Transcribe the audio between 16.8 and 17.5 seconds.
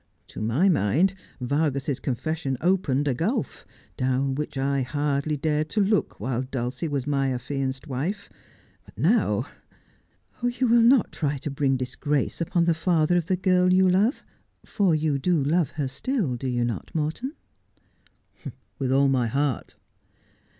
Morton